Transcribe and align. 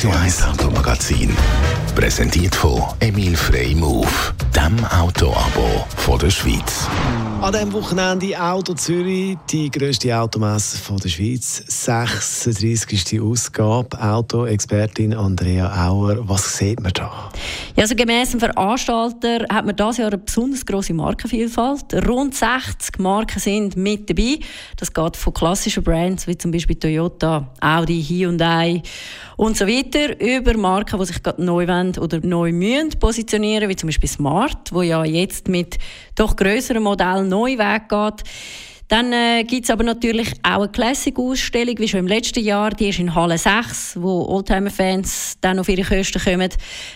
Radio 0.00 0.18
1 0.18 0.42
Automagazin. 0.44 1.36
Präsentiert 1.94 2.54
von 2.54 2.82
Emil 3.00 3.36
Frey 3.36 3.74
Move, 3.74 4.08
dem 4.56 4.82
Autoabo 4.86 5.86
von 5.94 6.18
der 6.18 6.30
Schweiz. 6.30 6.88
An 7.42 7.54
diesem 7.54 7.72
Wochenende 7.72 8.38
Auto 8.38 8.74
Zürich, 8.74 9.38
die 9.50 9.70
grösste 9.70 10.14
Automesse 10.14 10.76
von 10.76 10.98
der 10.98 11.08
Schweiz. 11.08 11.64
36. 11.66 13.18
Ausgabe. 13.18 13.98
Autoexpertin 13.98 15.14
Andrea 15.14 15.88
Auer. 15.88 16.28
Was 16.28 16.58
sieht 16.58 16.80
man 16.80 16.92
da? 16.92 17.30
Ja, 17.76 17.84
also 17.84 17.94
gemäss 17.94 18.32
dem 18.32 18.40
Veranstalter 18.40 19.46
hat 19.50 19.64
man 19.64 19.74
dieses 19.74 19.96
Jahr 19.96 20.08
eine 20.08 20.18
besonders 20.18 20.66
grosse 20.66 20.92
Markenvielfalt. 20.92 22.06
Rund 22.06 22.34
60 22.34 22.98
Marken 22.98 23.38
sind 23.38 23.74
mit 23.74 24.10
dabei. 24.10 24.38
Das 24.76 24.92
geht 24.92 25.16
von 25.16 25.32
klassischen 25.32 25.82
Brands 25.82 26.26
wie 26.26 26.36
zum 26.36 26.50
Beispiel 26.50 26.76
Toyota, 26.76 27.48
Audi, 27.62 28.04
Hyundai 28.06 28.82
und 29.38 29.56
so 29.56 29.66
weiter 29.66 30.20
über 30.20 30.54
Marken, 30.58 30.98
die 30.98 31.06
sich 31.06 31.22
gerade 31.22 31.42
neu 31.42 31.66
wollen 31.66 31.96
oder 31.96 32.20
neu 32.20 32.52
müssen 32.52 32.90
positionieren, 33.00 33.70
wie 33.70 33.76
zum 33.76 33.86
Beispiel 33.86 34.10
Smart, 34.10 34.70
wo 34.70 34.82
ja 34.82 35.02
jetzt 35.02 35.48
mit 35.48 35.78
doch 36.14 36.36
größeren 36.36 36.82
Modellen 36.82 37.29
neu 37.30 37.56
weggeht. 37.56 38.24
Dann 38.90 39.12
äh, 39.12 39.44
gibt 39.44 39.64
es 39.64 39.70
aber 39.70 39.84
natürlich 39.84 40.32
auch 40.42 40.62
eine 40.62 40.68
Classic-Ausstellung, 40.68 41.78
wie 41.78 41.86
schon 41.86 42.00
im 42.00 42.08
letzten 42.08 42.42
Jahr. 42.42 42.70
Die 42.70 42.88
ist 42.88 42.98
in 42.98 43.14
Halle 43.14 43.38
6, 43.38 43.98
wo 44.00 44.26
Oldtimer-Fans 44.26 45.36
dann 45.40 45.60
auf 45.60 45.68
ihre 45.68 45.84
Kosten 45.84 46.20
kommen. 46.20 46.50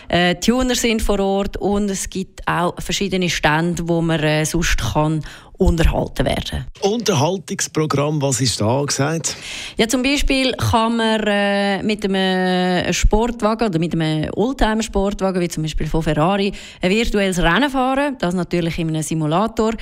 Äh, 0.09 0.35
Tuner 0.35 0.75
sind 0.75 1.01
vor 1.01 1.21
Ort 1.21 1.55
und 1.55 1.89
es 1.89 2.09
gibt 2.09 2.45
auch 2.49 2.73
verschiedene 2.81 3.29
Stände, 3.29 3.87
wo 3.87 4.01
man 4.01 4.19
äh, 4.19 4.45
sonst 4.45 4.77
kann 4.77 5.23
unterhalten 5.57 6.25
werden. 6.25 6.65
Unterhaltungsprogramm, 6.81 8.21
was 8.21 8.41
ist 8.41 8.59
da 8.59 8.83
gesagt? 8.83 9.35
Ja, 9.77 9.87
zum 9.87 10.03
Beispiel 10.03 10.51
kann 10.53 10.97
man 10.97 11.21
äh, 11.25 11.83
mit 11.83 12.03
einem 12.05 12.91
Sportwagen 12.93 13.69
oder 13.69 13.79
mit 13.79 13.93
einem 13.93 14.29
Oldtimer-Sportwagen, 14.35 15.41
wie 15.41 15.47
zum 15.47 15.63
Beispiel 15.63 15.87
von 15.87 16.03
Ferrari, 16.03 16.51
ein 16.81 16.89
virtuelles 16.89 17.39
Rennen 17.39 17.69
fahren. 17.69 18.17
Das 18.19 18.33
natürlich 18.33 18.77
in 18.79 18.89
einem 18.89 19.03
Simulator. 19.03 19.73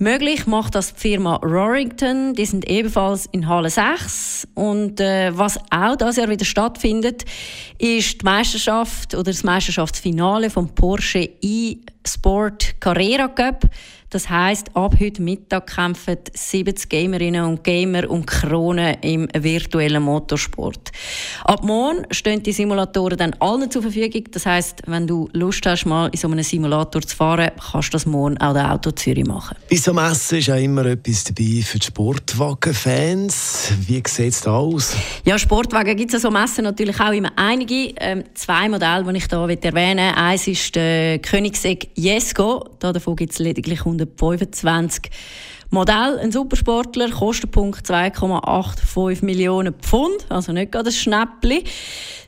Möglich 0.00 0.46
macht 0.46 0.74
das 0.74 0.94
die 0.94 1.00
Firma 1.00 1.36
Rorington. 1.36 2.34
Die 2.34 2.46
sind 2.46 2.68
ebenfalls 2.68 3.26
in 3.32 3.46
Halle 3.46 3.68
6. 3.68 4.48
Und 4.54 4.98
äh, 5.00 5.36
was 5.36 5.58
auch 5.70 5.96
dieses 5.96 6.16
Jahr 6.16 6.28
wieder 6.28 6.44
stattfindet, 6.44 7.24
ist 7.78 8.22
die 8.22 8.24
Meisterschaft 8.24 9.14
oder 9.14 9.24
das 9.24 9.44
Meisterschaftsfinale 9.44 10.50
vom 10.50 10.74
Porsche 10.74 11.28
e-Sport 11.42 12.80
Carrera 12.80 13.28
Cup. 13.28 13.64
Das 14.10 14.28
heißt, 14.28 14.74
ab 14.74 14.96
heute 14.98 15.22
Mittag 15.22 15.68
kämpfen 15.68 16.16
70 16.34 16.88
Gamerinnen 16.88 17.44
und 17.44 17.62
Gamer 17.62 18.10
um 18.10 18.26
Kronen 18.26 18.96
im 19.02 19.28
virtuellen 19.32 20.02
Motorsport. 20.02 20.90
Ab 21.44 21.62
morgen 21.62 22.04
stehen 22.10 22.42
die 22.42 22.50
Simulatoren 22.50 23.16
dann 23.16 23.34
allen 23.38 23.70
zur 23.70 23.82
Verfügung. 23.82 24.24
Das 24.32 24.46
heißt, 24.46 24.82
wenn 24.86 25.06
du 25.06 25.28
Lust 25.32 25.64
hast, 25.64 25.86
mal 25.86 26.08
in 26.08 26.18
so 26.18 26.26
einem 26.26 26.42
Simulator 26.42 27.02
zu 27.02 27.16
fahren, 27.16 27.52
kannst 27.70 27.90
du 27.90 27.92
das 27.92 28.04
morgen 28.04 28.36
auch 28.38 28.52
der 28.52 28.72
Auto 28.72 28.90
Zürich 28.90 29.26
machen. 29.26 29.56
Bei 29.70 29.76
so 29.76 29.94
Messen 29.94 30.38
ist 30.38 30.50
auch 30.50 30.56
immer 30.56 30.86
etwas 30.86 31.22
dabei 31.22 31.62
für 31.62 31.78
die 31.78 31.86
Sportwagen-Fans. 31.86 33.74
Wie 33.86 34.02
sieht 34.04 34.32
es 34.32 34.40
da 34.40 34.56
aus? 34.56 34.96
Ja, 35.24 35.38
Sportwagen 35.38 35.96
gibt 35.96 36.12
es 36.12 36.24
an 36.24 36.32
so 36.32 36.36
Messen 36.36 36.64
natürlich 36.64 36.98
auch 36.98 37.12
immer 37.12 37.30
einige. 37.36 37.94
Ähm, 38.00 38.24
zwei 38.34 38.68
Modelle, 38.68 39.04
die 39.04 39.18
ich 39.18 39.26
hier 39.30 39.62
erwähnen 39.62 39.98
will. 39.98 40.20
Eins 40.20 40.48
ist 40.48 40.74
der 40.74 41.20
Koenigsegg 41.20 41.90
Jesko. 41.94 42.64
Davon 42.80 43.14
gibt 43.14 43.34
es 43.34 43.38
lediglich 43.38 43.78
100 43.78 43.99
125 44.00 45.10
Modell, 45.72 46.18
ein 46.18 46.32
Supersportler, 46.32 47.10
Kostenpunkt 47.10 47.86
2,85 47.86 49.24
Millionen 49.24 49.74
Pfund, 49.74 50.26
also 50.28 50.50
nicht 50.50 50.72
gerade 50.72 50.90
ein 50.90 50.92
Schnäppchen. 50.92 51.62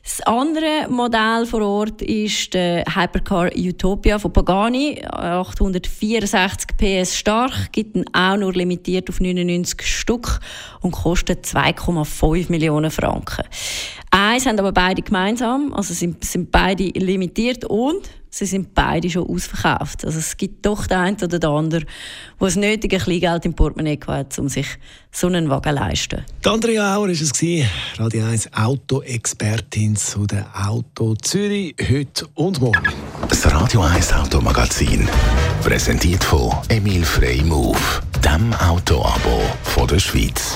Das 0.01 0.21
andere 0.21 0.87
Modell 0.89 1.45
vor 1.45 1.61
Ort 1.61 2.01
ist 2.01 2.53
der 2.53 2.85
Hypercar 2.85 3.49
Utopia 3.53 4.17
von 4.17 4.31
Pagani, 4.31 5.03
864 5.05 6.77
PS 6.77 7.17
stark, 7.17 7.73
gibt 7.73 7.97
ihn 7.97 8.05
auch 8.13 8.37
nur 8.37 8.53
limitiert 8.53 9.09
auf 9.09 9.19
99 9.19 9.81
Stück 9.81 10.39
und 10.79 10.91
kostet 10.91 11.45
2,5 11.45 12.49
Millionen 12.49 12.91
Franken. 12.91 13.43
Eins 14.15 14.45
haben 14.45 14.59
aber 14.59 14.71
beide 14.71 15.01
gemeinsam, 15.01 15.73
also 15.73 15.91
sind, 15.91 16.23
sind 16.23 16.51
beide 16.51 16.83
limitiert 16.83 17.65
und 17.65 18.07
sie 18.29 18.45
sind 18.45 18.75
beide 18.75 19.09
schon 19.09 19.27
ausverkauft. 19.27 20.05
Also 20.05 20.19
es 20.19 20.37
gibt 20.37 20.63
doch 20.67 20.85
den 20.85 20.97
einen 20.97 21.15
oder 21.15 21.39
den 21.39 21.49
anderen, 21.49 21.85
der 22.39 22.47
das 22.47 22.55
nötige 22.55 22.99
Kleingeld 22.99 23.43
im 23.45 23.55
Portemonnaie 23.55 23.99
hat, 24.05 24.37
um 24.37 24.49
sich 24.49 24.67
so 25.11 25.25
einen 25.25 25.49
Wagen 25.49 25.75
zu 25.75 25.83
leisten. 25.83 26.25
Die 26.45 26.47
Andrea 26.47 26.95
Auer 26.95 27.07
war 27.07 27.09
es, 27.09 27.33
Radio 27.97 28.25
1 28.25 28.53
Autoexpertin 28.53 29.95
zu 29.95 30.27
der 30.27 30.45
Auto 30.63 31.15
Zürich, 31.15 31.75
heute 31.81 32.27
und 32.35 32.61
morgen. 32.61 32.93
Das 33.27 33.51
Radio 33.51 33.81
1 33.81 34.13
Automagazin, 34.13 35.09
präsentiert 35.63 36.23
von 36.23 36.51
Emil 36.69 37.03
Frey 37.03 37.41
Move, 37.41 37.79
dem 38.23 38.53
Autoabo 38.53 39.41
von 39.63 39.87
der 39.87 39.97
Schweiz. 39.97 40.55